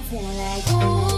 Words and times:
doing 0.00 1.17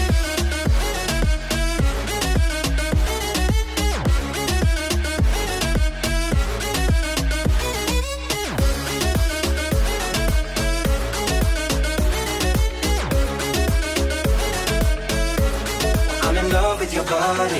I'm 17.43 17.49
in 17.49 17.57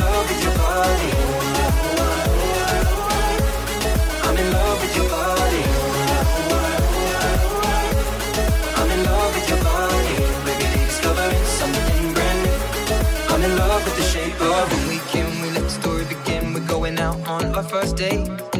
love 0.00 0.28
with 0.28 0.42
your 0.44 0.52
body. 0.52 1.10
I'm 4.22 4.36
in 4.36 4.52
love 4.52 4.82
with 4.82 4.96
your 4.96 5.08
body. 5.08 5.62
I'm 8.76 8.90
in 8.90 9.02
love 9.04 9.34
with 9.34 9.48
your 9.48 9.62
body. 9.64 10.16
Baby, 10.44 10.66
discovering 10.84 11.46
something 11.46 12.12
brand 12.12 12.40
new. 12.44 13.34
I'm 13.34 13.42
in 13.42 13.56
love 13.56 13.82
with 13.86 13.96
the 13.96 14.02
shape 14.02 14.38
of 14.38 14.70
when 14.74 14.88
we 14.88 14.98
can. 15.10 15.40
We 15.40 15.48
let 15.52 15.62
the 15.62 15.70
story 15.70 16.04
begin. 16.04 16.52
We're 16.52 16.68
going 16.68 16.98
out 16.98 17.26
on 17.26 17.46
our 17.54 17.62
first 17.62 17.96
date 17.96 18.55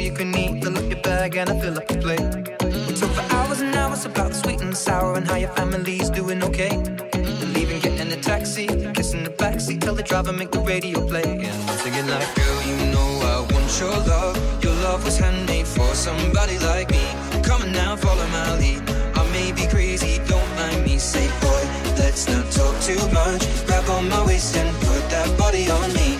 you 0.00 0.12
can 0.12 0.36
eat. 0.36 0.62
Fill 0.62 0.76
up 0.76 0.84
your 0.90 1.00
bag 1.00 1.36
and 1.36 1.50
I 1.50 1.60
fill 1.60 1.78
up 1.78 1.90
your 1.90 2.02
plate. 2.02 2.20
Mm-hmm. 2.20 3.12
For 3.16 3.34
hours 3.34 3.60
and 3.60 3.74
hours 3.74 4.04
about 4.04 4.28
the 4.28 4.34
sweet 4.34 4.60
and 4.60 4.76
sour 4.76 5.16
and 5.16 5.26
how 5.26 5.36
your 5.36 5.50
family's 5.50 6.10
doing 6.10 6.42
okay. 6.42 6.70
Mm-hmm. 6.70 7.52
Leaving, 7.54 7.80
getting 7.80 8.12
a 8.12 8.20
taxi, 8.20 8.66
kissing 8.94 9.24
the 9.24 9.30
backseat, 9.30 9.80
tell 9.80 9.94
the 9.94 10.02
driver 10.02 10.32
make 10.32 10.50
the 10.50 10.60
radio 10.60 11.06
play. 11.06 11.22
And 11.22 11.70
I'm 11.70 11.78
singing 11.78 12.08
like, 12.08 12.34
girl, 12.34 12.62
you 12.68 12.76
know 12.92 13.10
I 13.34 13.40
want 13.52 13.70
your 13.80 13.96
love. 14.12 14.36
Your 14.62 14.74
love 14.86 15.04
was 15.04 15.16
handmade 15.18 15.66
for 15.66 15.94
somebody 15.94 16.58
like 16.58 16.90
me. 16.90 17.04
Come 17.42 17.62
on 17.62 17.72
now, 17.72 17.96
follow 17.96 18.26
my 18.28 18.58
lead. 18.58 18.82
I 19.14 19.22
may 19.32 19.52
be 19.52 19.66
crazy, 19.66 20.20
don't 20.26 20.50
mind 20.56 20.84
me. 20.84 20.98
Say, 20.98 21.26
boy, 21.40 21.62
let's 21.96 22.28
not 22.28 22.50
talk 22.52 22.78
too 22.82 23.00
much. 23.12 23.42
Grab 23.66 23.88
on 23.88 24.08
my 24.08 24.26
waist 24.26 24.56
and 24.56 24.70
put 24.86 25.02
that 25.10 25.28
body 25.38 25.70
on 25.70 25.92
me 25.94 26.19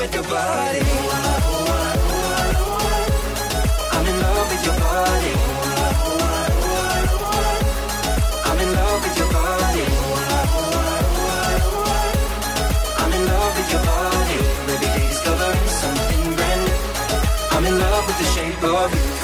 with 0.00 0.14
your 0.14 0.22
body. 0.22 0.80
I'm 3.92 4.06
in 4.10 4.16
love 4.24 4.46
with 4.50 4.64
your 4.64 4.78
body. 4.86 5.32
I'm 8.48 8.58
in 8.64 8.70
love 8.80 9.00
with 9.04 9.16
your 9.20 9.30
body. 9.38 9.84
I'm 13.00 13.12
in 13.12 13.22
love 13.32 13.52
with 13.58 13.72
your 13.72 13.84
body. 13.92 14.36
Every 14.72 14.78
day 14.86 14.98
discovering 15.08 15.68
something 15.82 16.34
brand 16.36 16.62
new. 16.64 16.80
I'm 17.54 17.64
in 17.66 17.78
love 17.78 18.06
with 18.06 18.18
the 18.22 18.28
shape 18.34 18.62
of 18.64 18.94
you. 18.94 19.19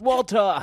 Walter. 0.00 0.62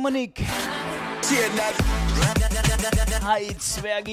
Dominik 0.00 0.40
har 3.22 3.36
et 3.36 3.62
sværk. 3.62 4.08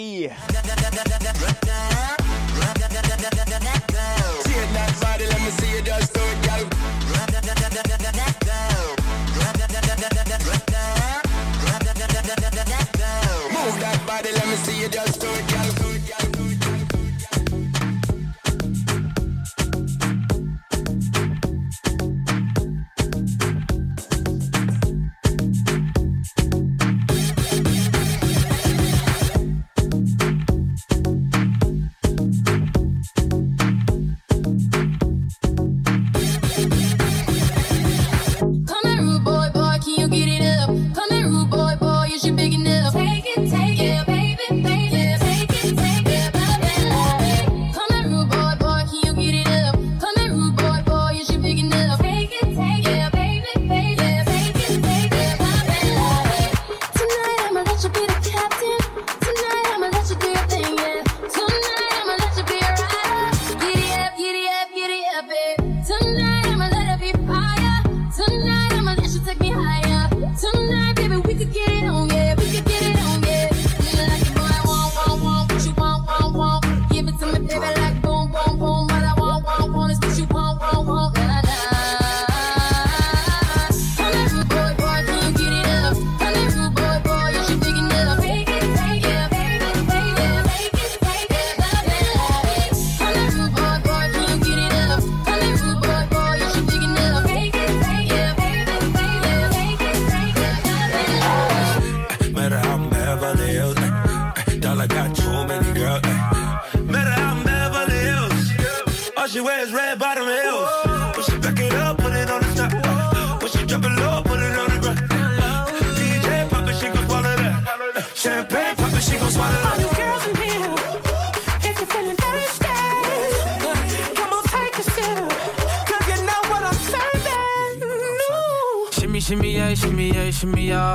me 130.45 130.71
out 130.71 130.86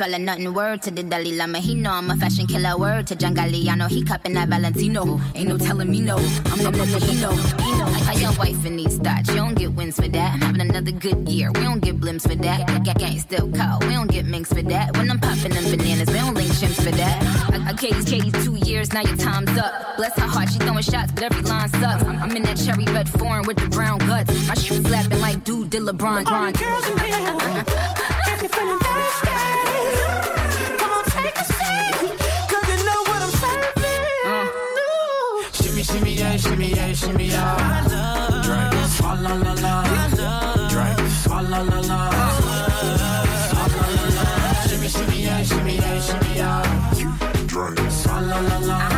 swallow 0.00 0.16
nothing. 0.16 0.54
Word 0.54 0.80
to 0.82 0.90
the 0.90 1.02
Dalai 1.02 1.32
Lama, 1.36 1.58
he 1.58 1.74
know 1.74 1.92
I'm 1.92 2.10
a 2.10 2.16
fashion 2.16 2.46
killer. 2.46 2.74
Word 2.78 3.06
to 3.08 3.14
Jangali, 3.16 3.68
I 3.68 3.74
know 3.74 3.86
he 3.86 4.02
cupping 4.02 4.32
that 4.32 4.48
Valentino. 4.48 5.20
Ain't 5.34 5.48
no 5.48 5.58
telling 5.58 5.90
me 5.90 6.00
no. 6.00 6.16
I'm 6.16 6.60
a 6.64 6.72
mojito. 6.72 7.30
I 7.98 8.00
got 8.06 8.20
your 8.20 8.32
wife 8.38 8.64
in 8.64 8.76
these 8.76 8.96
thoughts. 8.96 9.28
You 9.28 9.36
don't 9.36 9.54
get 9.54 9.74
wins 9.74 9.96
for 9.96 10.08
that. 10.08 10.32
I'm 10.34 10.40
having 10.40 10.62
another 10.62 10.92
good 10.92 11.28
year. 11.28 11.52
We 11.52 11.60
don't 11.60 11.80
get 11.80 12.00
blimps 12.00 12.22
for 12.22 12.34
that. 12.34 12.66
Got 12.82 12.98
gang 12.98 13.18
still 13.18 13.50
call. 13.52 13.80
We 13.80 13.92
don't 13.92 14.10
get 14.10 14.24
minks 14.24 14.48
for 14.48 14.62
that. 14.62 14.96
When 14.96 15.10
I'm 15.10 15.20
popping 15.20 15.52
them 15.52 15.64
bananas, 15.64 16.08
we 16.08 16.14
don't 16.14 16.34
link 16.34 16.50
chimps 16.52 16.82
for 16.82 16.92
that. 17.02 17.70
Okay, 17.72 17.88
it's 17.88 18.08
Katie's 18.08 18.44
two 18.44 18.56
years. 18.66 18.94
Now 18.94 19.02
your 19.02 19.18
time's 19.18 19.54
up. 19.58 19.96
Bless 19.98 20.18
her 20.18 20.26
heart, 20.26 20.48
she 20.50 20.58
throwing 20.60 20.82
shots, 20.82 21.12
but 21.12 21.24
every 21.24 21.42
line 21.42 21.68
sucks. 21.68 22.04
I'm 22.04 22.34
in 22.34 22.42
that 22.44 22.56
cherry 22.56 22.86
red 22.86 23.08
foreign 23.08 23.44
with 23.46 23.58
the 23.58 23.68
brown 23.68 23.98
guts. 23.98 24.32
My 24.48 24.54
shoes 24.54 24.82
slapping 24.86 25.20
like 25.20 25.44
dude 25.44 25.68
did 25.68 25.82
LeBron. 25.82 26.26
All 26.26 26.46
the 26.46 26.58
girls 26.58 26.88
in 26.88 26.98
here, 26.98 27.64
if 28.32 28.40
you're 28.40 28.48
feeling 28.48 28.78
thirsty. 28.78 29.59
it, 36.90 36.96
shimmy 36.96 37.26
ya. 37.28 37.56
Drink, 38.42 38.74
swalla 38.96 39.32
la 39.44 39.52
la. 39.64 39.74
Drink, 40.68 40.98
swalla 41.22 41.60
la 41.70 41.80
la. 41.90 41.98
Shimmy, 44.68 44.88
shimmy 44.88 45.24
ya, 45.24 45.42
shimmy 45.44 45.76
ya, 45.76 46.00
shimmy 46.00 46.36
ya. 46.36 46.62
Drink, 47.46 47.78
swalla 47.90 48.38
la 48.48 48.58
la. 48.58 48.89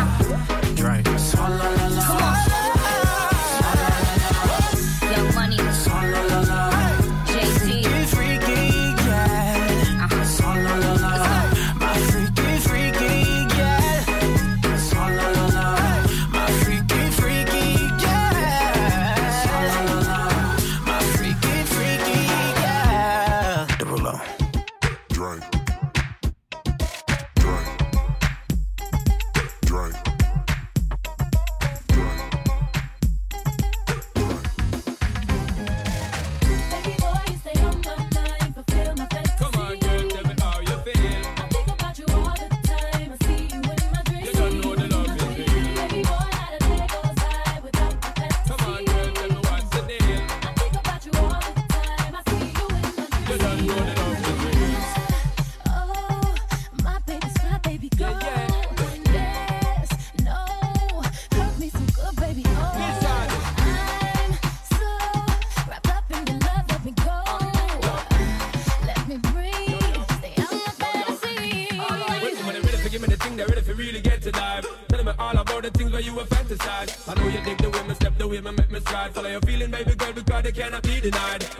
denied. 81.03 81.52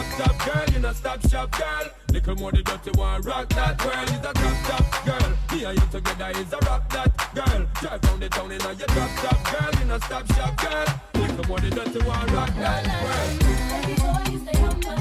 Top 0.00 0.16
top 0.16 0.46
girl, 0.46 0.64
you 0.72 0.78
know 0.78 0.92
stop 0.94 1.20
shop 1.28 1.50
girl. 1.58 1.90
Little 2.10 2.34
more 2.36 2.50
the 2.52 2.62
dirty 2.62 2.90
one, 2.92 3.20
rock 3.20 3.50
that 3.50 3.76
girl. 3.76 4.02
Is 4.04 4.12
a 4.12 4.32
top 4.32 4.56
top 4.64 5.04
girl. 5.04 5.32
Me 5.52 5.64
and 5.64 5.78
you 5.78 5.86
together 5.92 6.30
is 6.40 6.52
a 6.54 6.58
rock 6.64 6.88
that 6.88 7.34
girl. 7.34 7.66
Drive 7.82 8.00
down 8.00 8.20
the 8.20 8.28
town 8.30 8.50
in 8.50 8.62
a 8.62 8.72
your 8.72 8.86
top 8.86 9.10
top 9.16 9.44
girl, 9.52 9.80
you 9.80 9.86
know 9.88 9.98
stop 9.98 10.26
shop 10.32 10.56
girl. 10.56 10.86
Little 11.22 11.44
more 11.48 11.60
the 11.60 11.68
dirty 11.68 11.98
one, 12.00 12.26
rock 12.32 12.54
that 12.54 12.84
girl. 14.86 14.99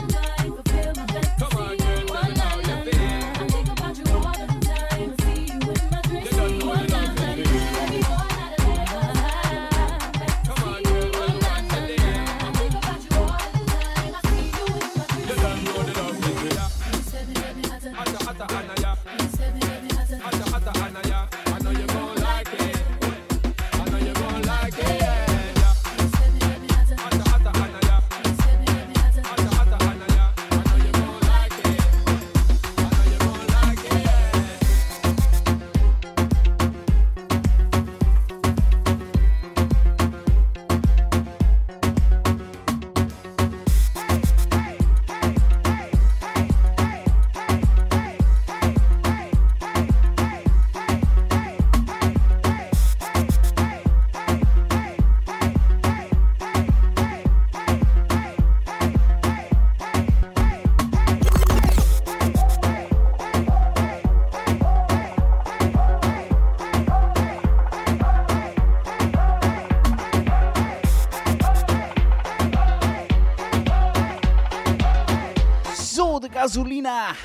Gasolina. 76.50 77.16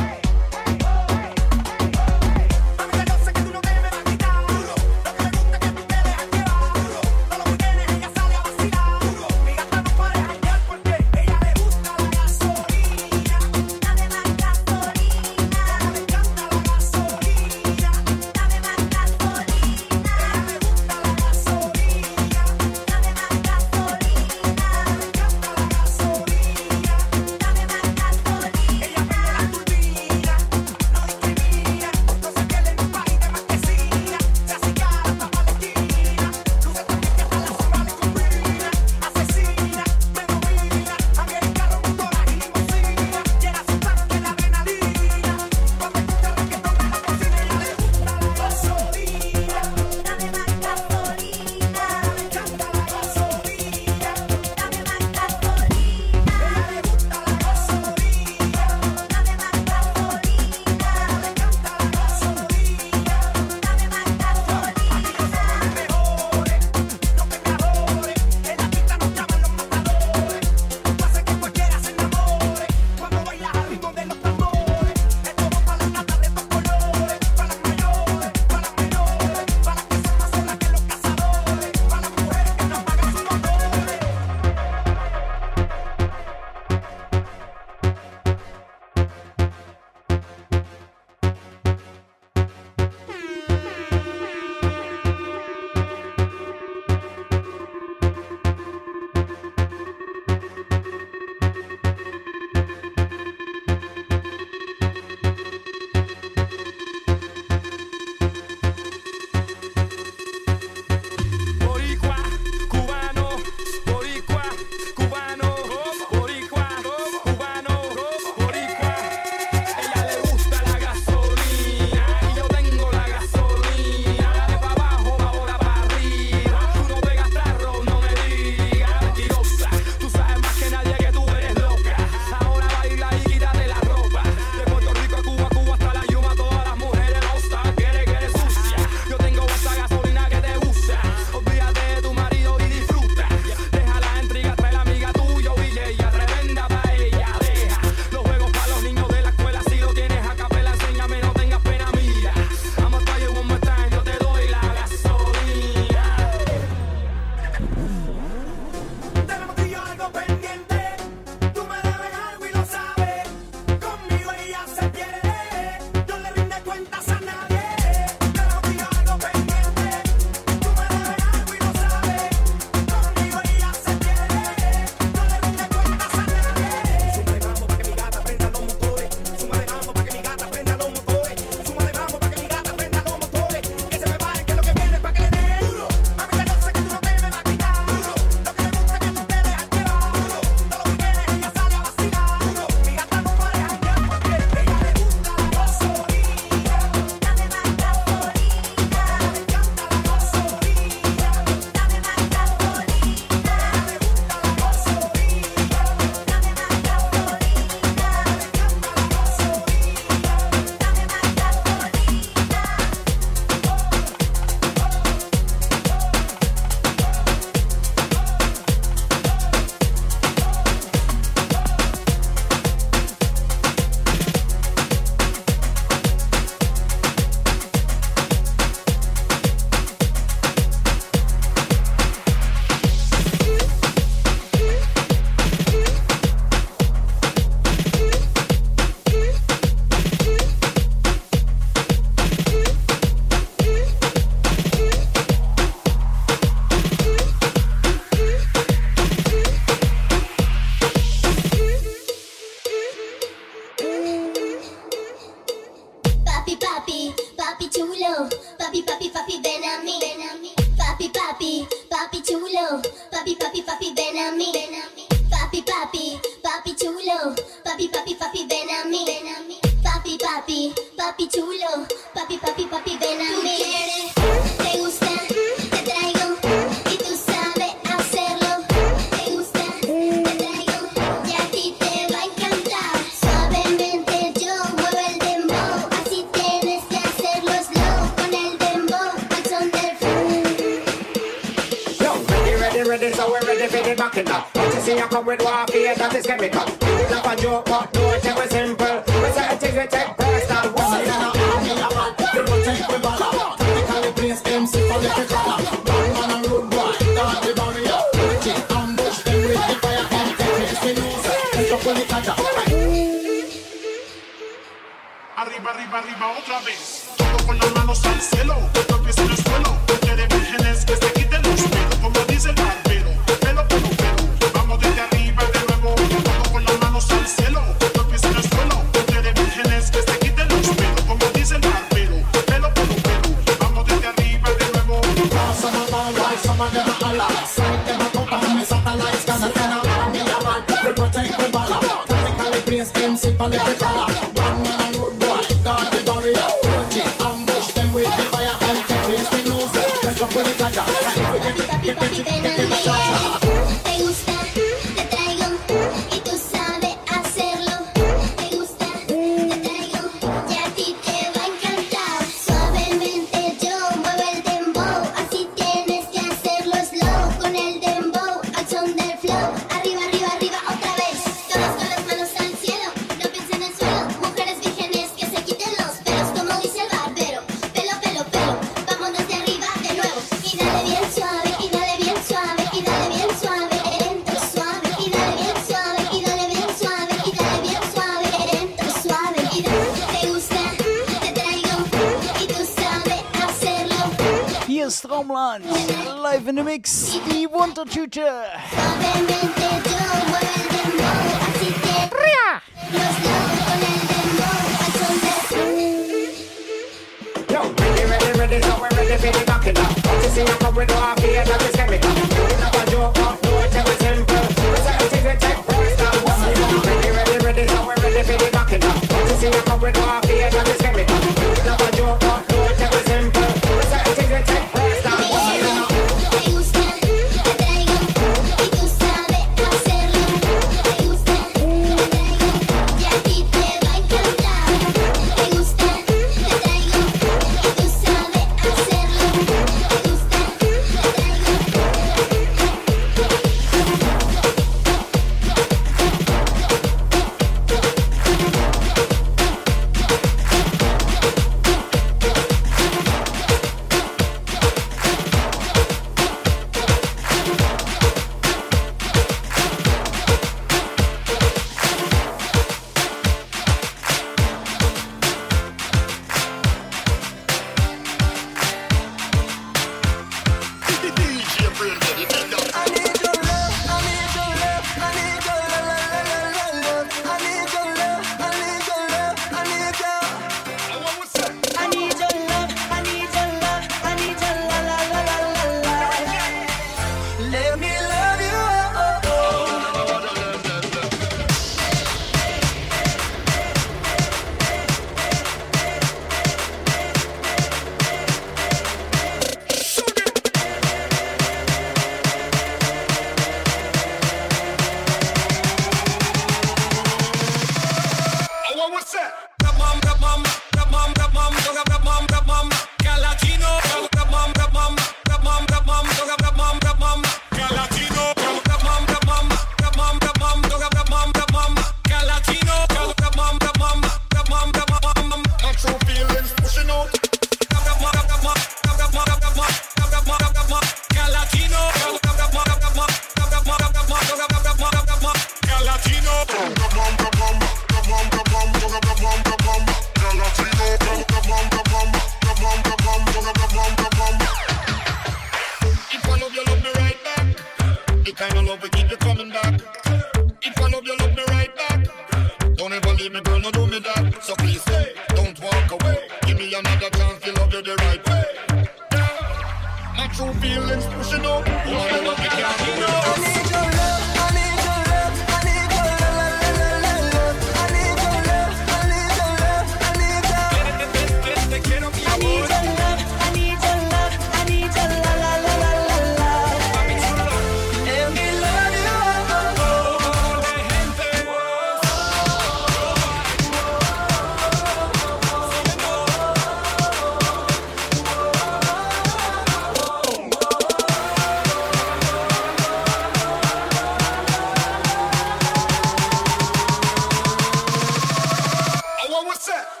what's 599.46 599.66
that? 599.66 600.00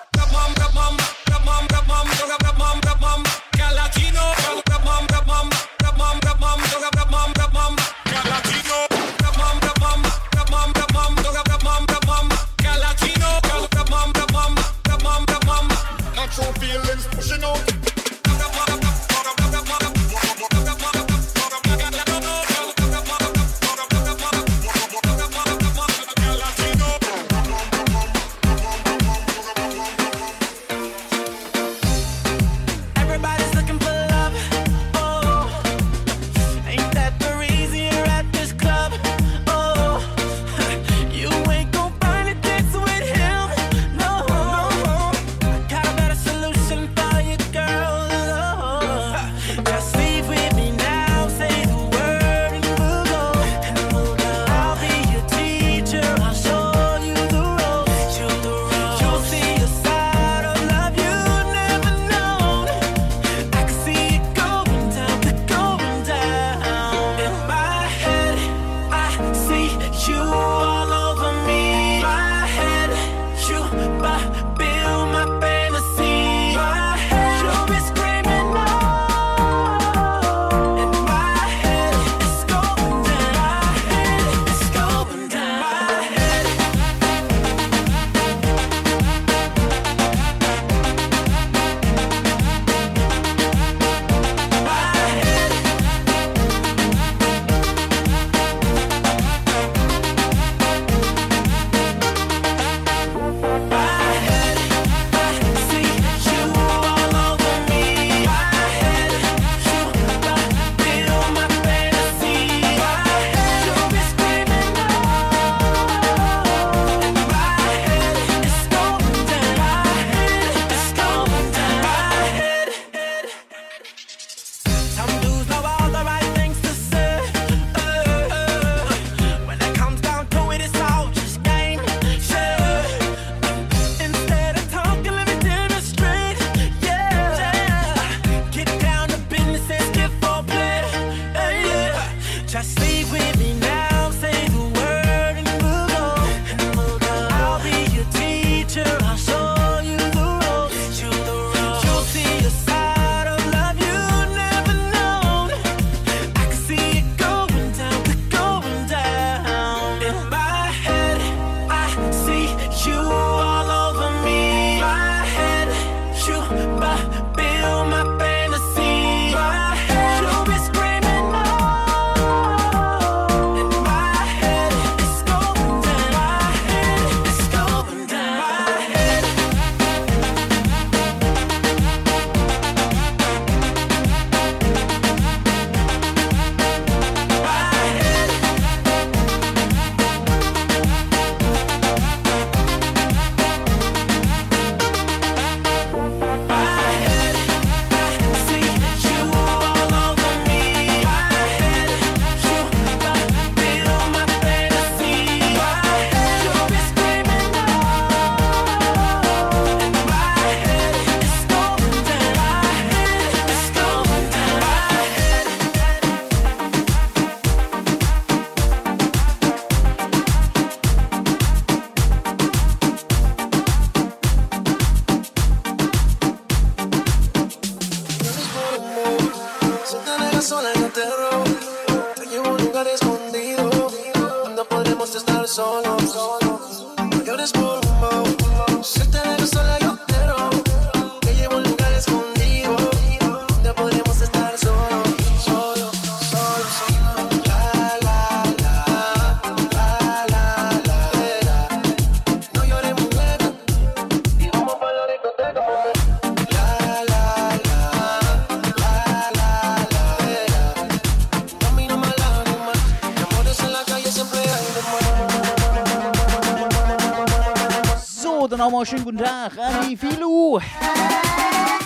Damer, 268.70 268.86
schönen 268.86 269.04
guten 269.04 269.18
Tag 269.18 269.58
an 269.58 269.88
die 269.88 269.96
Filo. 269.96 270.60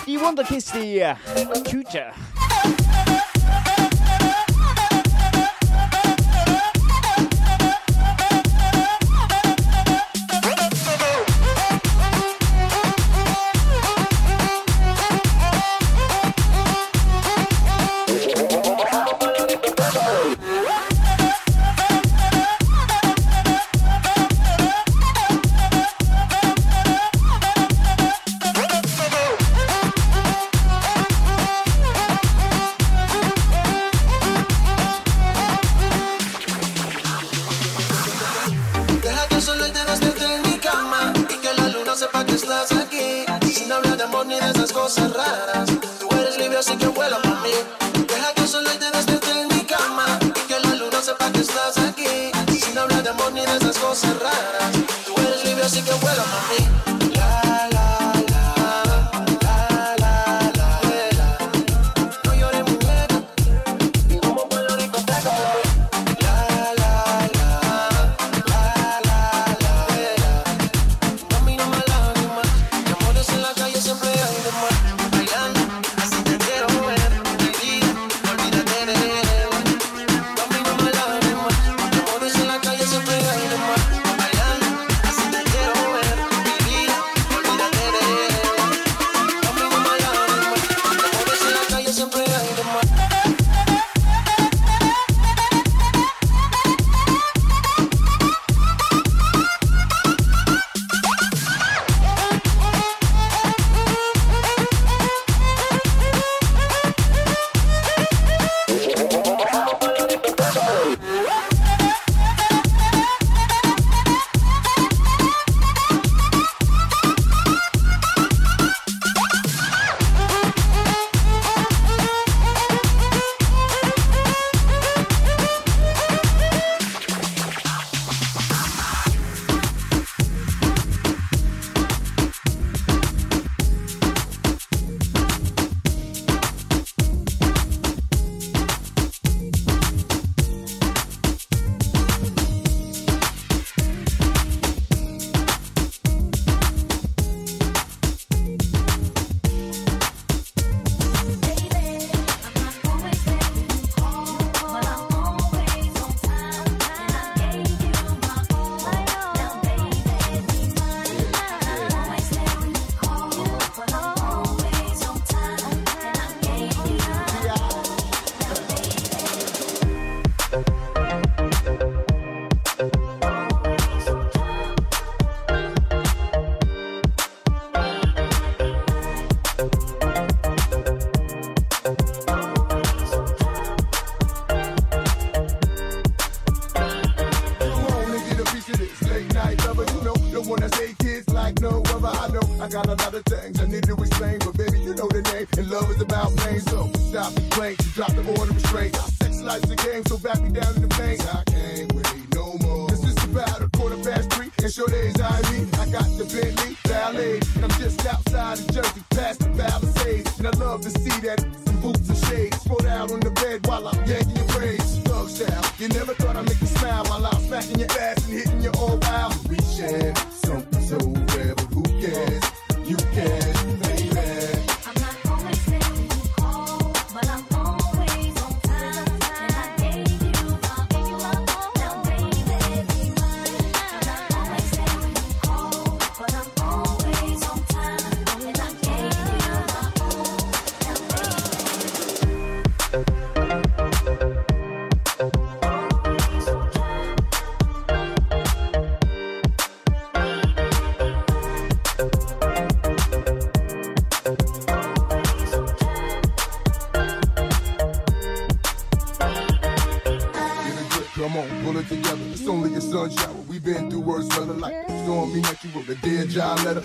Die 0.05 0.19
wunderkiste. 0.21 1.17
Tüte. 1.63 2.11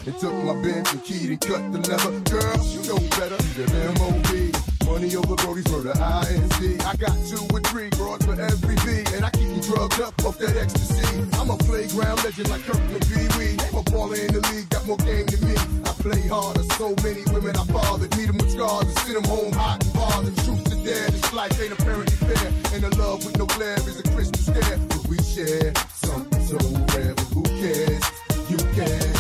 and 0.06 0.18
took 0.18 0.32
my 0.44 0.54
Benz 0.62 0.92
and 0.92 1.04
keyed 1.04 1.30
and 1.30 1.40
cut 1.40 1.60
the 1.72 1.78
leather. 1.78 2.12
Girl, 2.30 2.58
you 2.66 2.80
know 2.88 2.98
better 3.18 3.36
than 3.56 3.68
M.O.B. 3.96 4.52
Money 4.86 5.14
over 5.14 5.36
Brody's 5.36 5.68
murder, 5.70 5.92
INC. 5.92 6.82
I 6.84 6.96
got 6.96 7.14
two 7.28 7.44
or 7.52 7.60
three 7.70 7.90
broads 7.90 8.24
for 8.24 8.34
every 8.40 8.76
V, 8.82 9.04
and 9.14 9.24
I 9.24 9.30
keep 9.30 9.48
you 9.48 9.62
drugged 9.62 10.00
up 10.00 10.14
off 10.24 10.38
that 10.38 10.56
ecstasy. 10.56 11.04
I'm 11.38 11.50
a 11.50 11.56
playground 11.56 12.24
legend 12.24 12.50
like 12.50 12.62
Kirkland 12.64 13.06
Pee 13.06 13.28
Wee. 13.38 13.54
A 13.76 13.82
baller 13.92 14.18
in 14.18 14.32
the 14.34 14.42
league, 14.50 14.68
got 14.70 14.86
more 14.86 14.96
game 14.98 15.26
than 15.26 15.40
me. 15.46 15.54
I 15.84 15.92
play 16.00 16.26
harder, 16.26 16.64
so 16.74 16.94
many 17.04 17.22
women 17.30 17.56
I 17.56 17.64
bothered. 17.70 18.16
Meet 18.16 18.26
them 18.26 18.38
with 18.38 18.50
scars 18.50 18.88
and 18.88 18.98
send 18.98 19.16
them 19.16 19.24
home 19.24 19.52
hot 19.52 19.84
and 19.84 19.92
bothered. 19.94 20.36
Truth 20.44 20.64
to 20.70 20.76
dare, 20.82 21.10
this 21.10 21.32
life 21.32 21.54
ain't 21.60 21.72
apparently 21.72 22.16
fair. 22.16 22.48
And 22.74 22.82
the 22.82 22.90
love 22.96 23.24
with 23.24 23.38
no 23.38 23.46
glare 23.46 23.78
is 23.86 24.00
a 24.00 24.06
Christmas 24.10 24.46
scare. 24.46 24.78
But 24.88 25.06
we 25.06 25.18
share 25.22 25.72
something 25.92 26.42
so 26.42 26.58
rare, 26.96 27.14
but 27.14 27.28
who 27.36 27.44
cares? 27.60 28.04
You 28.50 28.58
care. 28.74 29.19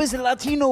Merece 0.00 0.16
no 0.56 0.68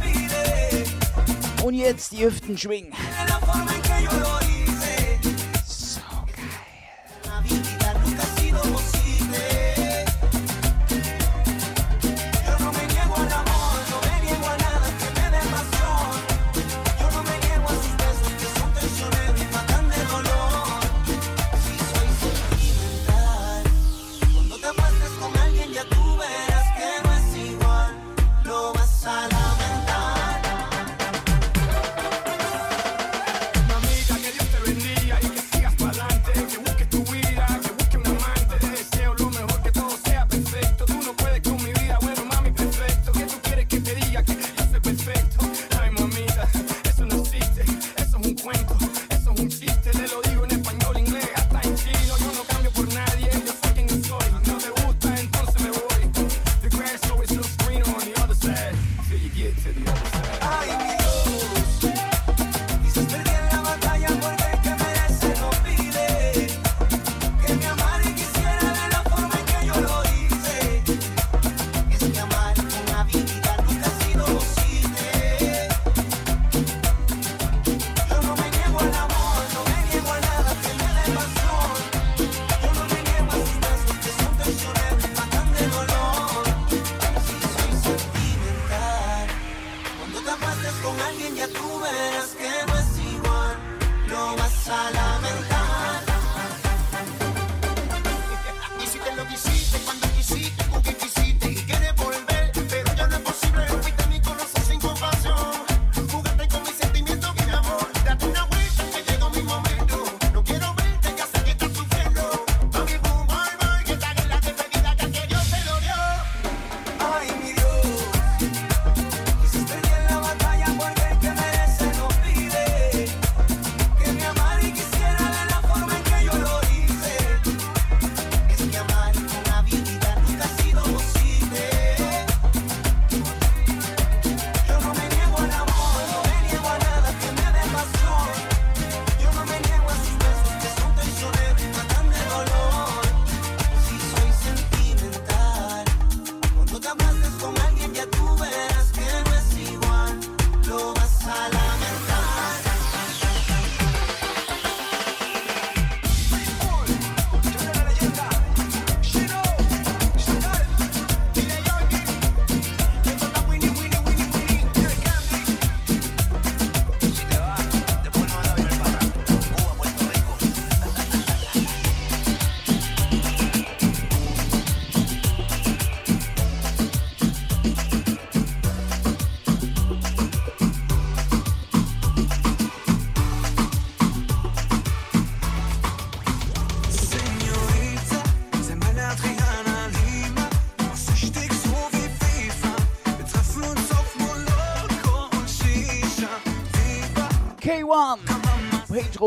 pide. 0.00 0.84
Und 1.64 1.74
jetzt 1.74 2.12
die 2.12 2.24
Hüften 2.24 2.56
schwingen. 2.56 2.92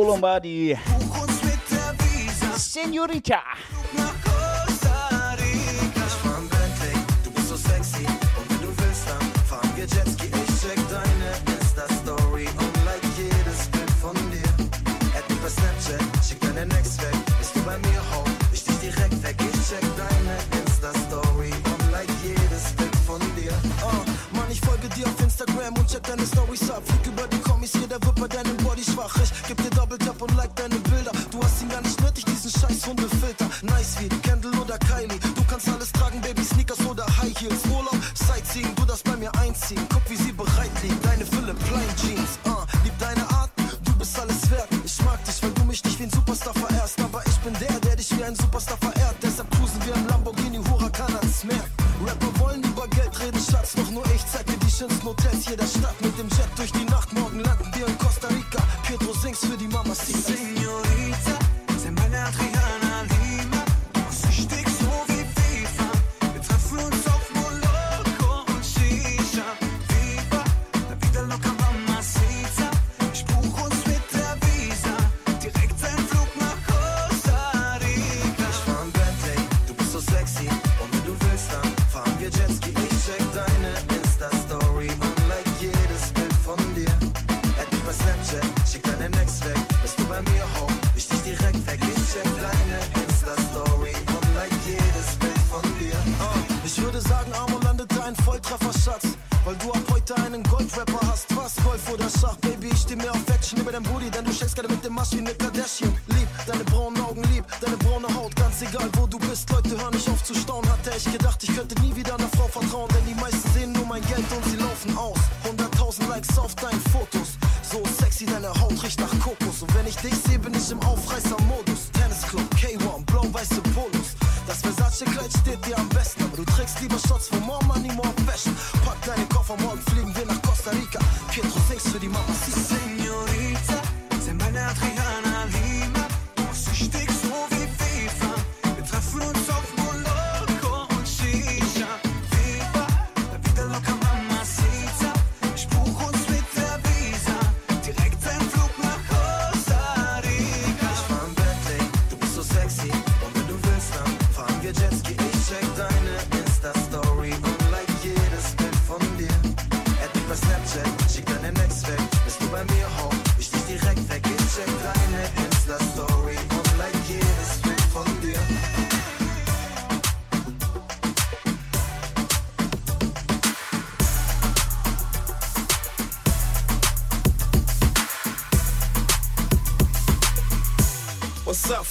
lomba 0.04 0.39
di 0.39 0.76
Senorita. 2.56 3.59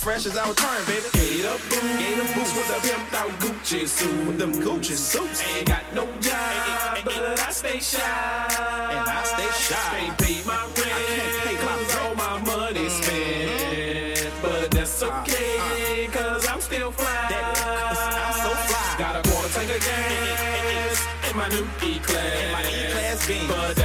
fresh 0.09 0.25
as 0.25 0.39
our 0.39 0.55
turn, 0.55 0.81
baby. 0.87 1.05
Gate 1.13 1.45
up, 1.45 1.61
gate 1.69 2.19
up 2.19 2.35
boots 2.35 2.53
with 2.57 2.71
a 2.77 2.81
pimped 2.87 3.13
out 3.13 3.31
Gucci 3.43 3.87
suit. 3.87 4.27
With 4.27 4.39
them 4.39 4.53
Gucci 4.55 4.97
suits. 4.97 5.45
Ain't 5.45 5.69
got 5.69 5.85
no 5.93 6.05
job, 6.25 6.33
ain't, 6.33 6.71
ain't, 6.71 6.97
ain't, 6.97 7.05
but 7.05 7.41
I 7.47 7.51
stay 7.51 7.79
shy. 7.79 8.01
And 8.01 9.05
I 9.05 9.23
stay 9.33 9.51
shy. 9.67 9.77
Can't 10.01 10.19
pay 10.19 10.39
my 10.47 10.65
rent. 10.65 10.95
I 10.97 11.05
can't 11.13 11.37
pay 11.45 11.57
clocks, 11.63 11.97
all 12.01 12.15
my 12.15 12.35
money 12.51 12.89
spent. 12.89 14.33
But 14.41 14.71
that's 14.71 15.03
uh-huh. 15.03 15.25
okay, 15.29 16.07
uh, 16.07 16.09
uh, 16.09 16.13
cause 16.17 16.49
I'm 16.49 16.61
still 16.63 16.91
fly. 16.91 17.27
That, 17.29 17.45
uh, 17.67 18.25
I'm 18.25 18.37
so 18.45 18.53
fly. 18.69 18.89
Got 18.99 19.15
a 19.21 19.29
quarter 19.29 19.53
tank 19.53 19.71
of 19.77 19.81
gas 19.85 21.07
in 21.29 21.37
my 21.37 21.49
new 21.51 21.67
E-Class. 21.85 22.45
In 22.45 22.53
my 22.57 22.65
E-Class 22.65 23.27
beam. 23.29 23.49
But 23.49 23.77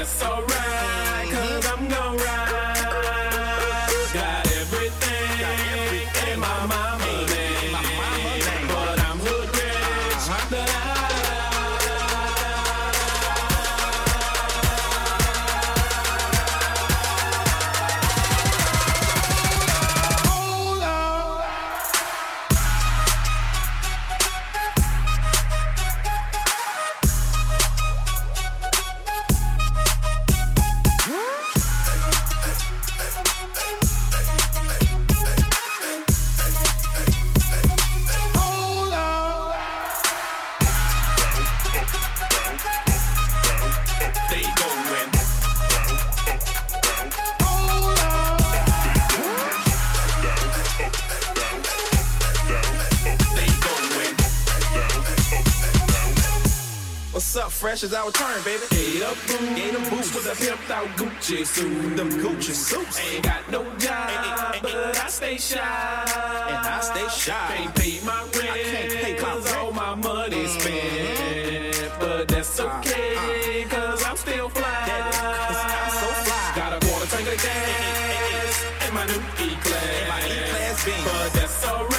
bitch, 57.83 57.85
it's 57.85 57.93
our 57.93 58.11
turn, 58.11 58.43
baby. 58.43 58.63
Hey 58.71 59.03
up, 59.03 59.17
boom, 59.27 59.55
in 59.55 59.73
them 59.73 59.89
boots 59.89 60.13
with 60.13 60.25
a 60.25 60.35
pimped 60.43 60.71
out 60.71 60.87
Gucci 60.97 61.45
suit, 61.45 61.97
them 61.97 62.09
Gucci 62.09 62.53
suits. 62.53 62.99
Ain't 62.99 63.23
got 63.23 63.49
no 63.51 63.63
job, 63.77 64.09
and, 64.09 64.25
and, 64.25 64.55
and, 64.55 64.61
but 64.61 65.03
I 65.03 65.07
stay 65.09 65.37
shy, 65.37 65.57
and 65.59 66.67
I 66.67 66.79
stay 66.81 67.07
shy. 67.09 67.55
Can't 67.55 67.75
pay 67.75 67.99
my 68.05 68.21
rent, 68.21 68.51
I 68.51 68.63
can't 68.63 68.93
pay 68.93 69.21
my 69.21 69.35
rent. 69.35 69.57
all 69.57 69.71
my 69.71 69.95
money 69.95 70.35
mm-hmm. 70.35 70.59
spent, 70.59 71.75
mm-hmm. 71.75 71.99
but 71.99 72.27
that's 72.27 72.59
uh-huh. 72.59 72.79
okay, 72.79 73.63
uh, 73.65 73.67
uh, 73.67 73.91
cause 73.91 74.03
I'm 74.05 74.17
still 74.17 74.49
fly. 74.49 74.63
Cause 74.87 75.57
I'm 75.57 75.91
so 75.91 76.07
fly. 76.23 76.53
Got 76.55 76.83
a 76.83 76.87
quarter 76.87 77.07
tank 77.07 77.27
of 77.27 77.43
gas, 77.43 78.65
and 78.83 78.93
my 78.93 79.05
new 79.05 79.21
E-class, 79.45 79.99
and 79.99 80.09
my 80.09 80.19
E-class 80.19 80.85
beam, 80.85 81.03
but 81.05 81.33
that's 81.33 81.65
alright. 81.65 81.92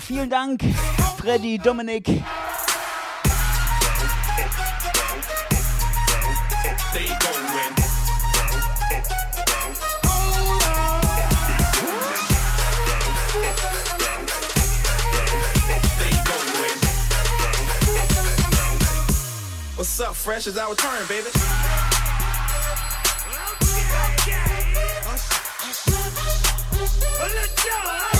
Vielen 0.00 0.30
Dank, 0.30 0.62
Freddy, 1.18 1.58
Dominik. 1.58 2.04
They 2.04 2.22
going. 7.06 7.74
They 15.98 16.10
going. 16.24 16.78
What's 19.76 20.00
up, 20.00 20.14
fresh? 20.14 20.46
It's 20.46 20.56
our 20.58 20.74
turn, 20.74 21.06
baby. 21.08 21.28
In 27.22 27.28
the 27.36 28.19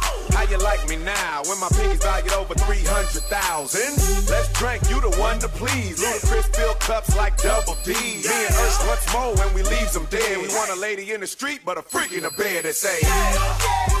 How 0.41 0.49
you 0.49 0.57
like 0.57 0.89
me 0.89 0.95
now 0.95 1.43
when 1.45 1.59
my 1.59 1.69
pinky's 1.69 2.01
valued 2.01 2.33
over 2.33 2.55
300,000? 2.55 3.79
Let's 4.27 4.51
drink, 4.53 4.81
you 4.89 4.99
the 4.99 5.15
one 5.19 5.37
to 5.37 5.47
please. 5.47 6.01
Ludacris 6.01 6.55
fill 6.55 6.73
cups 6.81 7.15
like 7.15 7.37
double 7.37 7.77
D. 7.83 7.93
Me 7.93 8.25
and 8.25 8.55
Ursh 8.55 8.87
once 8.87 9.13
more 9.13 9.35
when 9.35 9.53
we 9.53 9.61
leaves 9.61 9.93
them 9.93 10.07
dead. 10.09 10.41
We 10.41 10.47
want 10.47 10.71
a 10.71 10.75
lady 10.75 11.11
in 11.11 11.21
the 11.21 11.27
street, 11.27 11.61
but 11.63 11.77
a 11.77 11.83
freak 11.83 12.13
in 12.13 12.23
the 12.23 12.31
bed 12.31 12.65
that 12.65 12.73
say, 12.73 14.00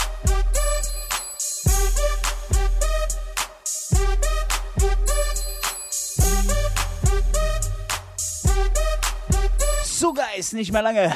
Sogar 10.01 10.35
ist 10.35 10.53
nicht 10.53 10.71
mehr 10.71 10.81
lange. 10.81 11.13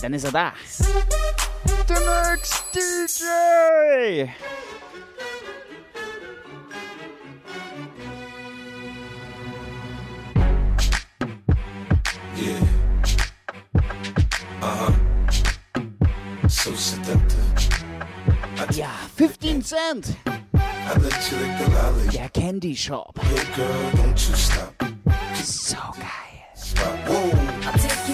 Dann 0.00 0.14
ist 0.14 0.24
er 0.24 0.32
da. 0.32 0.54
The 1.86 1.92
next 1.92 2.64
DJ. 2.72 4.30
Yeah. 12.34 12.58
Uh 14.62 14.86
huh. 14.86 14.92
So 16.48 16.74
seductive. 16.74 17.36
Ja, 18.70 18.88
15 19.14 19.62
Cent. 19.62 20.16
Der 22.14 22.30
Candy 22.30 22.74
Shop. 22.74 23.20
Hey 23.20 23.44
girl, 23.54 23.68
don't 23.92 24.26
you 24.26 24.34
stop. 24.34 24.74
So 25.34 25.76
geil. 25.98 26.23
Whoa. 26.76 27.30
I'll 27.66 27.78
take 27.78 28.08
you 28.08 28.13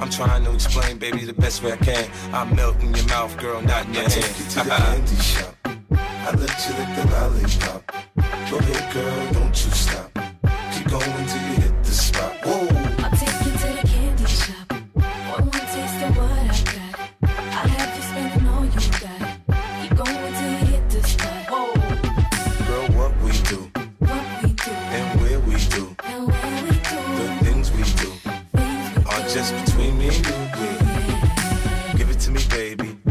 I'm 0.00 0.10
trying 0.10 0.44
to 0.44 0.52
explain, 0.54 0.98
baby, 0.98 1.24
the 1.24 1.32
best 1.32 1.62
way 1.62 1.72
I 1.72 1.76
can. 1.76 2.10
I'm 2.32 2.54
melting 2.54 2.94
your 2.94 3.06
mouth, 3.06 3.36
girl, 3.38 3.60
not 3.62 3.86
in 3.86 3.94
your 3.94 4.04
I 4.04 4.08
hand. 4.10 4.22
take 4.24 4.38
you 4.38 4.44
to 4.44 4.58
the 4.64 4.70
candy 4.82 5.16
shop. 5.16 5.56
I 5.98 6.30
let 6.32 6.68
you 6.68 6.74
lick 6.78 6.90
the 6.96 7.04
lollipop. 7.12 7.92
Go 8.50 8.58
ahead, 8.58 8.92
girl, 8.94 9.32
don't 9.32 9.64
you 9.64 9.70
stop. 9.72 10.12
Keep 10.72 10.88
going 10.88 11.26
till 11.26 11.49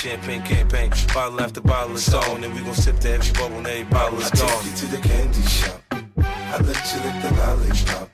champagne 0.00 0.42
campaign. 0.42 0.90
Bottle 1.12 1.42
after 1.42 1.60
bottle 1.60 1.94
is 1.94 2.14
on, 2.14 2.42
and 2.42 2.54
we 2.54 2.62
gon' 2.62 2.74
sip 2.74 2.98
to 3.00 3.10
every 3.10 3.32
bubble, 3.34 3.58
and 3.58 3.66
every 3.66 3.84
bottle 3.84 4.18
is 4.18 4.30
I 4.32 4.34
take 4.34 4.64
you 4.64 4.72
to 4.76 4.86
the 4.86 5.08
candy 5.08 5.42
shop. 5.42 5.82
I 6.16 6.56
let 6.68 6.80
you 6.90 6.98
lick 7.04 7.16
the 7.22 7.30
lollipop. 7.38 8.08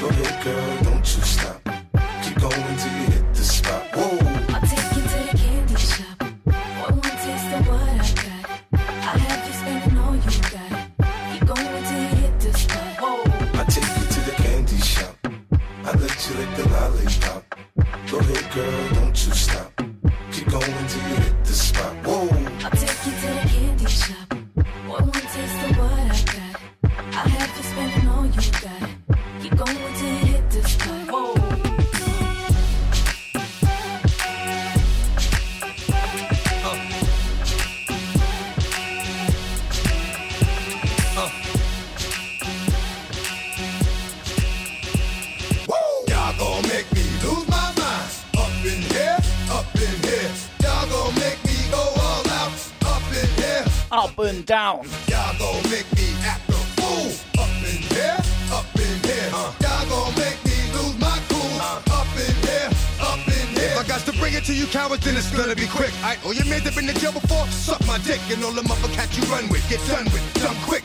Go 0.00 0.08
ahead, 0.08 0.44
girl, 0.44 0.82
don't 0.82 1.16
you 1.16 1.22
stop. 1.22 1.60
Keep 2.22 2.36
going 2.40 2.76
till 2.76 2.92
you 2.98 3.06
hit 3.14 3.34
the 3.34 3.42
spot. 3.42 3.82
Whoa. 3.94 4.18
I'll 4.52 4.66
take 4.68 4.96
you 4.96 5.02
to 5.12 5.18
the 5.24 5.38
candy 5.42 5.76
shop. 5.76 6.22
One 6.84 6.94
more 6.94 7.16
taste 7.24 7.52
of 7.56 7.68
what 7.68 7.80
I 7.80 8.12
got. 8.20 8.44
I 8.74 9.16
have 9.24 9.46
you 9.46 9.54
spending 9.60 9.98
all 10.04 10.16
you 10.16 10.32
got. 10.52 10.72
Keep 11.32 11.44
going 11.48 11.84
till 11.88 12.00
you 12.04 12.16
hit 12.20 12.40
the 12.40 12.52
spot. 12.52 12.90
Whoa. 13.00 13.60
I 13.60 13.64
take 13.64 13.92
you 13.96 14.06
to 14.14 14.20
the 14.28 14.34
candy 14.42 14.76
shop. 14.76 15.16
I 15.84 15.90
let 16.04 16.16
you 16.28 16.34
lick 16.36 16.50
the 16.58 16.68
lollipop. 16.68 17.42
Go 18.10 18.18
ahead, 18.18 18.52
girl, 18.52 19.00
don't 19.00 19.26
you 19.26 19.32
stop. 19.32 19.73
Keep 20.34 20.50
going 20.50 20.62
till 20.88 21.08
you 21.10 21.14
hit 21.14 21.44
the 21.44 21.52
spot. 21.52 21.93
And 54.24 54.46
down. 54.46 54.86
y'all 55.08 55.36
gon' 55.38 55.62
make 55.70 55.88
me 55.96 56.08
act 56.22 56.48
a 56.48 56.52
fool. 56.76 57.12
Up 57.40 57.50
in 57.68 57.82
here, 57.92 58.18
up 58.52 58.66
in 58.76 58.94
here. 59.04 59.28
Y'all 59.60 59.84
gon' 59.88 60.14
make 60.16 60.38
me 60.44 60.56
lose 60.72 60.98
my 60.98 61.18
cool. 61.28 61.40
Uh, 61.60 61.82
up 61.92 62.08
in 62.16 62.34
here, 62.46 62.70
up 63.00 63.18
in 63.26 63.46
here. 63.54 63.72
If 63.72 63.78
I 63.78 63.84
got 63.86 64.00
to 64.06 64.12
bring 64.18 64.34
it 64.34 64.44
to 64.44 64.54
you 64.54 64.66
cowards, 64.66 65.04
then 65.04 65.16
it's 65.16 65.30
gonna 65.30 65.54
be 65.54 65.66
quick. 65.66 65.92
I 66.02 66.16
oh 66.24 66.32
you 66.32 66.44
made 66.48 66.64
been 66.64 66.88
in 66.88 66.96
jail 66.96 67.12
before? 67.12 67.46
Suck 67.48 67.84
my 67.86 67.98
dick 67.98 68.20
and 68.30 68.42
all 68.44 68.52
the 68.52 68.62
motherfuckers 68.62 69.16
you 69.16 69.24
run 69.32 69.48
with. 69.48 69.68
Get 69.68 69.80
done 69.86 70.04
with, 70.04 70.24
done 70.34 70.56
quick. 70.64 70.84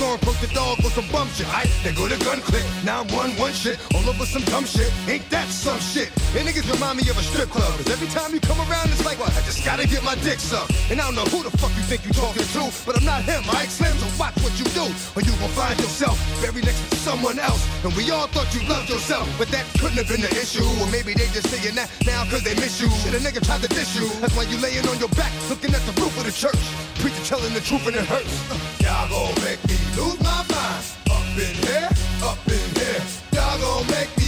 Gonna 0.00 0.16
approach 0.16 0.40
the 0.40 0.48
dog 0.56 0.80
with 0.80 0.96
some 0.96 1.04
bum 1.12 1.28
shit? 1.36 1.44
I 1.52 1.68
they 1.84 1.92
go 1.92 2.08
to 2.08 2.16
gun 2.24 2.40
click. 2.40 2.64
Now 2.88 3.04
I'm 3.04 3.08
one 3.12 3.36
one 3.36 3.52
shit 3.52 3.76
all 3.92 4.00
over 4.08 4.24
some 4.24 4.40
dumb 4.48 4.64
shit. 4.64 4.88
Ain't 5.04 5.28
that 5.28 5.44
some 5.52 5.76
shit? 5.76 6.08
And 6.32 6.48
niggas 6.48 6.64
remind 6.72 6.96
me 6.96 7.04
of 7.12 7.20
a 7.20 7.22
strip 7.22 7.52
club. 7.52 7.68
Cause 7.76 7.92
every 7.92 8.08
time 8.08 8.32
you 8.32 8.40
come 8.40 8.56
around, 8.64 8.88
it's 8.88 9.04
like 9.04 9.20
what? 9.20 9.28
I 9.36 9.44
just 9.44 9.60
gotta 9.60 9.84
get 9.86 10.00
my 10.02 10.16
dick 10.24 10.40
sucked. 10.40 10.72
And 10.88 11.02
I 11.02 11.04
don't 11.04 11.20
know 11.20 11.28
who 11.28 11.44
the 11.44 11.52
fuck 11.60 11.68
you 11.76 11.84
think 11.84 12.08
you 12.08 12.16
talking 12.16 12.48
to, 12.48 12.72
but 12.88 12.96
I'm 12.96 13.04
not 13.04 13.28
him. 13.28 13.44
I 13.52 13.68
Slim, 13.68 13.92
so 14.00 14.08
watch 14.16 14.32
what 14.40 14.56
you 14.56 14.64
do, 14.72 14.88
or 14.88 15.20
you 15.20 15.36
gon' 15.36 15.52
find 15.52 15.76
yourself 15.76 16.16
buried 16.40 16.64
next 16.64 16.80
to 16.88 16.96
someone 16.96 17.38
else. 17.38 17.60
And 17.84 17.92
we 17.92 18.08
all 18.08 18.26
thought 18.32 18.48
you 18.56 18.64
loved 18.72 18.88
yourself, 18.88 19.28
but 19.36 19.52
that 19.52 19.68
couldn't 19.84 20.00
have 20.00 20.08
been 20.08 20.24
the 20.24 20.32
issue. 20.32 20.64
Or 20.80 20.88
maybe 20.88 21.12
they 21.12 21.28
just 21.28 21.52
saying 21.52 21.76
that 21.76 21.92
now 22.08 22.24
cause 22.24 22.40
they 22.40 22.56
miss 22.56 22.80
you. 22.80 22.88
Shit, 23.04 23.12
a 23.12 23.20
nigga 23.20 23.44
tried 23.44 23.60
to 23.60 23.68
diss 23.68 23.92
you. 24.00 24.08
That's 24.24 24.32
why 24.32 24.48
you 24.48 24.56
laying 24.64 24.88
on 24.88 24.96
your 24.96 25.12
back, 25.12 25.28
looking 25.52 25.76
at 25.76 25.84
the 25.84 25.92
roof 26.00 26.16
of 26.16 26.24
the 26.24 26.32
church. 26.32 26.64
Preacher 27.04 27.20
telling 27.28 27.52
the 27.52 27.60
truth 27.60 27.84
and 27.84 28.00
it 28.00 28.08
hurts. 28.08 28.69
Y'all 28.90 29.08
gon' 29.08 29.34
make 29.44 29.62
me 29.68 29.76
lose 29.96 30.20
my 30.20 30.44
mind. 30.50 30.84
Up 31.14 31.22
in 31.38 31.54
here, 31.62 31.88
up 32.24 32.38
in 32.48 32.66
here. 32.74 33.02
Y'all 33.32 33.56
gon' 33.60 33.86
make 33.86 34.19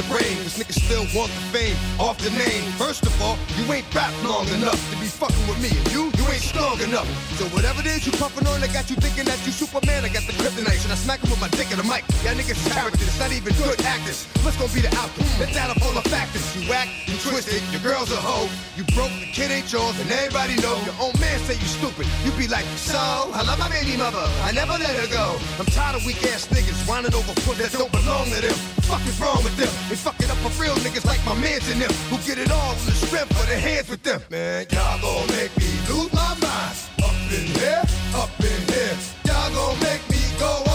the 0.00 0.08
brain. 0.08 0.32
Cause 0.40 0.56
niggas 0.56 0.80
still 0.80 1.04
want 1.12 1.28
the 1.28 1.44
fame 1.52 1.76
off 2.00 2.16
the 2.24 2.32
name. 2.32 2.64
First 2.80 3.04
of 3.04 3.12
all, 3.20 3.36
you 3.60 3.68
ain't 3.72 3.84
rap 3.92 4.12
long 4.24 4.48
enough 4.56 4.80
to 4.90 4.96
be 4.96 5.06
fucking 5.06 5.44
with 5.44 5.60
me. 5.60 5.68
And 5.68 5.86
you, 5.92 6.08
you 6.16 6.24
ain't 6.32 6.40
strong 6.40 6.80
enough. 6.80 7.08
So 7.36 7.44
whatever 7.52 7.80
it 7.84 7.86
is 7.86 8.06
you 8.06 8.12
puffin' 8.16 8.46
on, 8.48 8.62
I 8.64 8.68
got 8.72 8.88
you 8.88 8.96
thinking 8.96 9.28
that 9.28 9.36
you 9.44 9.52
Superman. 9.52 10.04
I 10.04 10.08
got 10.08 10.24
the 10.24 10.32
kryptonite. 10.40 10.80
Should 10.80 10.92
I 10.92 11.00
smack 11.00 11.20
him 11.20 11.30
with 11.30 11.40
my 11.40 11.52
dick 11.52 11.68
in 11.70 11.76
the 11.76 11.84
mic? 11.84 12.04
Y'all 12.24 12.32
niggas 12.32 12.60
characters, 12.72 13.04
it's 13.04 13.20
not 13.20 13.32
even 13.32 13.52
good 13.60 13.76
actors. 13.84 14.24
What's 14.40 14.56
gonna 14.56 14.72
be 14.72 14.80
the 14.80 14.92
outcome? 14.96 15.28
Let's 15.36 15.56
add 15.56 15.68
up 15.68 15.80
all 15.84 15.92
the 15.92 16.06
factors. 16.08 16.44
You 16.56 16.72
act, 16.72 16.88
you 17.04 17.16
twisted, 17.20 17.60
your 17.68 17.84
girl's 17.84 18.10
a 18.10 18.16
hoe. 18.16 18.48
You 18.76 18.84
broke, 18.96 19.12
the 19.20 19.28
kid 19.28 19.52
ain't 19.52 19.68
yours, 19.68 20.00
and 20.00 20.08
everybody 20.08 20.56
know. 20.64 20.80
Your 20.88 20.96
own 20.96 21.12
man 21.20 21.36
say 21.44 21.60
you 21.60 21.68
stupid. 21.68 22.08
You 22.24 22.32
be 22.40 22.48
like, 22.48 22.64
so, 22.80 22.96
I 23.36 23.44
love 23.44 23.58
my 23.60 23.68
baby 23.68 23.96
mother. 24.00 24.24
I 24.48 24.52
never 24.52 24.80
let 24.80 24.96
her 24.96 25.08
go. 25.12 25.36
I'm 25.60 25.68
tired 25.68 26.00
of 26.00 26.06
weak 26.08 26.24
ass 26.32 26.48
niggas 26.48 26.88
whining 26.88 27.12
over 27.12 27.36
foot 27.44 27.60
that 27.60 27.72
don't 27.76 27.92
belong 27.92 28.32
to 28.32 28.40
them. 28.40 28.56
Fuck 28.88 29.04
is 29.06 29.20
wrong 29.20 29.44
with 29.44 29.56
them? 29.60 29.68
They 29.90 29.96
fucking 29.96 30.30
up 30.30 30.36
for 30.36 30.62
real 30.62 30.76
niggas 30.76 31.04
like 31.04 31.18
my 31.26 31.34
mans 31.34 31.68
and 31.68 31.82
them 31.82 31.90
who 32.10 32.16
get 32.18 32.38
it 32.38 32.48
all 32.52 32.74
in 32.74 32.86
the 32.86 32.92
strength 32.92 33.36
for 33.36 33.44
their 33.46 33.58
hands 33.58 33.88
with 33.90 34.04
them. 34.04 34.22
Man, 34.30 34.64
y'all 34.70 35.00
gon' 35.00 35.26
make 35.36 35.50
me 35.58 35.66
lose 35.88 36.12
my 36.12 36.32
mind. 36.38 36.76
Up 37.02 37.10
in 37.34 37.46
here, 37.58 37.82
up 38.14 38.30
in 38.38 38.72
here. 38.72 38.96
Y'all 39.26 39.50
gon' 39.50 39.80
make 39.80 40.08
me 40.08 40.22
go 40.38 40.69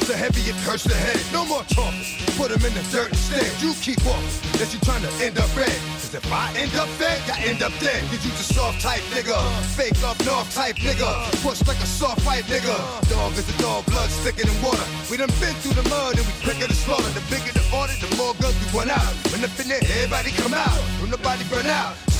so 0.00 0.14
heavy 0.14 0.42
it 0.48 0.56
hurts 0.64 0.84
the 0.84 0.94
head. 0.94 1.20
No 1.32 1.44
more 1.44 1.62
talking. 1.68 2.04
Put 2.38 2.50
them 2.50 2.64
in 2.64 2.72
the 2.74 2.84
dirt 2.88 3.10
instead. 3.10 3.50
You 3.60 3.74
keep 3.80 4.00
walking. 4.04 4.30
That 4.56 4.72
you 4.72 4.80
trying 4.80 5.02
to 5.02 5.12
end 5.20 5.38
up 5.38 5.50
red. 5.56 5.74
Cause 6.00 6.14
if 6.14 6.24
I 6.32 6.52
end 6.56 6.74
up 6.76 6.88
dead, 6.98 7.20
I 7.28 7.42
end 7.44 7.62
up 7.62 7.72
dead. 7.80 8.00
Cause 8.08 8.24
you 8.24 8.32
the 8.32 8.46
soft 8.46 8.80
type 8.80 9.02
nigga. 9.12 9.36
Fake 9.76 9.98
up 10.04 10.18
north 10.24 10.48
type 10.54 10.76
nigga. 10.76 11.10
Push 11.42 11.66
like 11.66 11.80
a 11.80 11.86
soft 11.86 12.22
fight 12.22 12.44
nigga. 12.44 12.76
Dog 13.10 13.32
is 13.34 13.48
a 13.48 13.56
dog, 13.60 13.84
blood 13.86 14.10
thicker 14.22 14.46
than 14.46 14.58
water. 14.62 14.86
We 15.10 15.16
done 15.16 15.32
been 15.40 15.54
through 15.60 15.76
the 15.76 15.88
mud 15.88 16.16
and 16.16 16.26
we 16.26 16.34
quicker 16.44 16.68
to 16.68 16.74
slaughter. 16.74 17.10
The 17.16 17.24
bigger 17.28 17.52
the 17.52 17.64
order, 17.74 17.96
the 17.98 18.08
more 18.16 18.34
guns 18.40 18.56
we 18.62 18.66
run 18.78 18.90
out. 18.90 19.12
When 19.32 19.42
in 19.42 19.68
there, 19.68 19.82
everybody 19.82 20.30
come 20.32 20.54
out. 20.54 20.78
When 21.00 21.10
nobody 21.10 21.44
burn 21.50 21.66
out. 21.66 22.11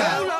Meet 0.00 0.39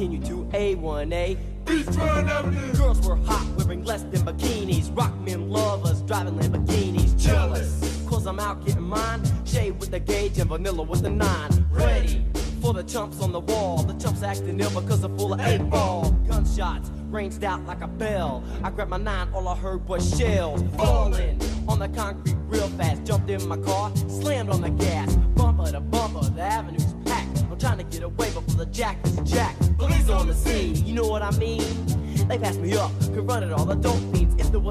Continue 0.00 0.26
to 0.28 0.56
A1A. 0.56 1.36
Beachfront 1.66 2.30
Avenue. 2.30 2.72
Girls 2.72 3.06
were 3.06 3.16
hot, 3.16 3.46
wearing 3.58 3.84
less 3.84 4.02
than 4.04 4.22
bikinis. 4.22 4.96
Rock 4.96 5.14
men 5.20 5.50
lovers, 5.50 6.00
driving 6.00 6.36
Lamborghinis. 6.38 7.20
Jealous, 7.20 8.02
cause 8.08 8.26
I'm 8.26 8.40
out 8.40 8.64
getting 8.64 8.80
mine. 8.80 9.20
Shay 9.44 9.72
with 9.72 9.90
the 9.90 10.00
gauge 10.00 10.38
and 10.38 10.48
vanilla 10.48 10.84
with 10.84 11.02
the 11.02 11.10
nine. 11.10 11.66
Ready 11.70 12.24
for 12.62 12.72
the 12.72 12.82
chumps 12.82 13.20
on 13.20 13.32
the 13.32 13.40
wall. 13.40 13.82
The 13.82 13.92
chumps 14.02 14.22
acting 14.22 14.58
ill 14.58 14.70
because 14.70 15.02
they're 15.02 15.16
full 15.18 15.34
of 15.34 15.40
eight 15.42 15.68
ball. 15.68 16.10
Gunshots 16.26 16.90
ranged 17.10 17.44
out 17.44 17.66
like 17.66 17.82
a 17.82 17.88
bell. 17.88 18.42
I 18.64 18.70
grabbed 18.70 18.90
my 18.90 18.96
nine, 18.96 19.28
all 19.34 19.48
I 19.48 19.54
heard 19.54 19.86
was 19.86 20.16
shells 20.18 20.62
falling 20.78 21.38
on 21.68 21.78
the 21.78 21.90
concrete 21.90 22.38
real 22.46 22.68
fast. 22.68 23.04
Jumped 23.04 23.28
in 23.28 23.46
my 23.46 23.58
car, 23.58 23.94
slammed 24.08 24.48
on 24.48 24.62
the 24.62 24.70
gas. 24.70 24.89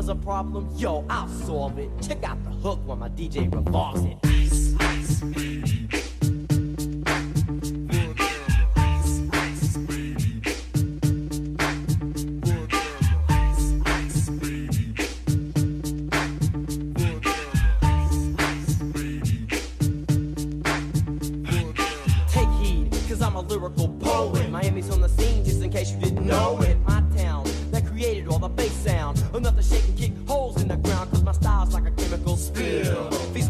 A 0.10 0.15
problem, 0.15 0.68
yo, 0.76 1.06
I'll 1.10 1.27
solve 1.27 1.77
it. 1.77 1.90
Check 2.02 2.23
out 2.23 2.44
the 2.44 2.52
hook 2.52 2.80
while 2.86 2.98
my 2.98 3.10
DJ 3.10 3.53
revolves 3.53 4.03
it. 4.03 4.28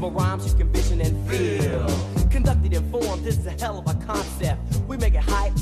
Rhymes 0.09 0.51
you 0.51 0.57
can 0.57 0.71
vision 0.71 1.01
and 1.01 1.29
feel. 1.29 1.87
Conducted 2.29 2.73
in 2.73 2.91
form, 2.91 3.23
this 3.23 3.37
is 3.37 3.45
a 3.45 3.51
hell 3.51 3.79
of 3.79 3.87
a 3.87 4.05
concept. 4.05 4.59
We 4.87 4.97
make 4.97 5.13
it 5.13 5.21
hype, 5.21 5.53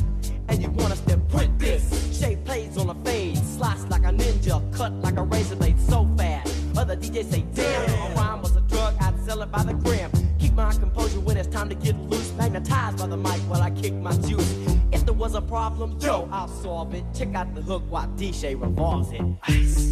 and 0.47 0.61
you 0.61 0.69
want 0.69 0.93
us 0.93 1.01
to 1.01 1.17
print 1.17 1.59
this. 1.59 2.17
Shape 2.17 2.43
plays 2.45 2.77
on 2.77 2.89
a 2.89 2.95
fade, 3.03 3.37
slice 3.37 3.83
like 3.89 4.03
a 4.03 4.11
ninja, 4.11 4.61
cut 4.73 4.93
like 5.01 5.17
a 5.17 5.23
razor 5.23 5.55
blade 5.55 5.79
so 5.79 6.07
fast. 6.17 6.53
Other 6.77 6.95
DJs 6.95 7.31
say, 7.31 7.45
damn, 7.53 7.89
a 7.89 8.15
rhyme 8.15 8.41
was 8.41 8.55
a 8.55 8.61
drug, 8.61 8.95
I'd 9.01 9.19
sell 9.25 9.41
it 9.41 9.51
by 9.51 9.63
the 9.63 9.73
gram. 9.73 10.11
Keep 10.39 10.53
my 10.53 10.71
composure 10.71 11.19
when 11.19 11.35
it's 11.37 11.47
time 11.47 11.69
to 11.69 11.75
get 11.75 11.97
loose. 11.99 12.31
Magnetized 12.33 12.99
by 12.99 13.07
the 13.07 13.17
mic 13.17 13.41
while 13.49 13.61
I 13.61 13.71
kick 13.71 13.93
my 13.93 14.13
juice. 14.17 14.55
If 14.91 15.03
there 15.05 15.13
was 15.13 15.35
a 15.35 15.41
problem, 15.41 15.97
yo, 15.99 16.29
I'll 16.31 16.47
solve 16.47 16.93
it. 16.93 17.03
Check 17.13 17.35
out 17.35 17.53
the 17.53 17.61
hook 17.61 17.83
while 17.89 18.07
DJ 18.09 18.59
revolves 18.59 19.11
it. 19.11 19.21
Ice. 19.43 19.86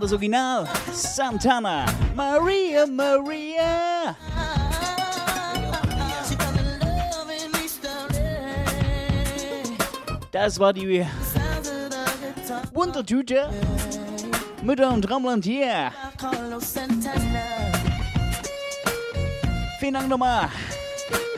war 0.00 0.06
das 0.06 0.12
Original. 0.12 0.68
Santana. 0.92 1.84
Maria, 2.14 2.86
Maria. 2.86 4.16
Das 10.32 10.58
war 10.58 10.72
die 10.72 11.04
Wundertüte. 12.72 13.50
Mütter 14.62 14.90
und 14.90 15.10
Raumland 15.10 15.44
hier. 15.44 15.92
Vielen 19.80 19.94
Dank 19.94 20.08
nochmal 20.08 20.48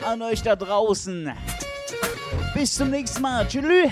an 0.05 0.21
euch 0.21 0.41
da 0.41 0.55
draußen. 0.55 1.33
Bis 2.53 2.75
zum 2.75 2.91
nächsten 2.91 3.21
Mal. 3.21 3.47
Tschüss. 3.47 3.91